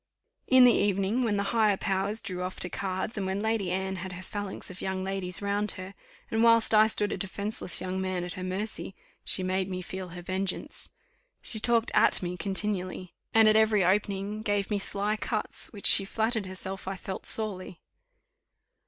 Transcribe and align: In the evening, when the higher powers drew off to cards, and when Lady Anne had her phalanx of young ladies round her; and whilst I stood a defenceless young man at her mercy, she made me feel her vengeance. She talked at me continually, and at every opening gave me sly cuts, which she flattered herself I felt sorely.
In 0.47 0.63
the 0.63 0.73
evening, 0.73 1.21
when 1.21 1.37
the 1.37 1.43
higher 1.53 1.77
powers 1.77 2.23
drew 2.23 2.41
off 2.41 2.59
to 2.61 2.71
cards, 2.71 3.17
and 3.17 3.27
when 3.27 3.39
Lady 3.43 3.69
Anne 3.69 3.97
had 3.97 4.13
her 4.13 4.23
phalanx 4.23 4.71
of 4.71 4.81
young 4.81 5.03
ladies 5.03 5.43
round 5.43 5.73
her; 5.73 5.93
and 6.31 6.41
whilst 6.43 6.73
I 6.73 6.87
stood 6.87 7.11
a 7.11 7.17
defenceless 7.19 7.79
young 7.79 8.01
man 8.01 8.23
at 8.23 8.33
her 8.33 8.41
mercy, 8.43 8.95
she 9.23 9.43
made 9.43 9.69
me 9.69 9.83
feel 9.83 10.07
her 10.09 10.23
vengeance. 10.23 10.89
She 11.43 11.59
talked 11.59 11.91
at 11.93 12.23
me 12.23 12.35
continually, 12.35 13.13
and 13.31 13.47
at 13.47 13.55
every 13.55 13.85
opening 13.85 14.41
gave 14.41 14.71
me 14.71 14.79
sly 14.79 15.17
cuts, 15.17 15.67
which 15.71 15.85
she 15.85 16.03
flattered 16.03 16.47
herself 16.47 16.87
I 16.87 16.95
felt 16.95 17.27
sorely. 17.27 17.79